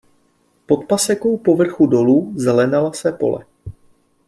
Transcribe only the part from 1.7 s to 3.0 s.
dolů zelenala